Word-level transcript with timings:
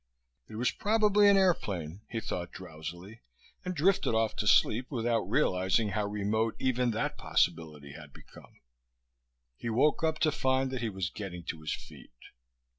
It 0.47 0.55
was 0.55 0.71
probably 0.71 1.29
an 1.29 1.37
airplane, 1.37 2.01
he 2.09 2.19
thought 2.19 2.51
drowsily, 2.51 3.21
and 3.63 3.75
drifted 3.75 4.15
off 4.15 4.35
to 4.37 4.47
sleep 4.47 4.89
without 4.89 5.29
realizing 5.29 5.89
how 5.89 6.07
remote 6.07 6.55
even 6.57 6.89
that 6.89 7.19
possibility 7.19 7.91
had 7.91 8.11
become.... 8.11 8.61
He 9.55 9.69
woke 9.69 10.03
up 10.03 10.17
to 10.21 10.31
find 10.31 10.71
that 10.71 10.81
he 10.81 10.89
was 10.89 11.11
getting 11.11 11.43
to 11.43 11.61
his 11.61 11.75
feet. 11.75 12.29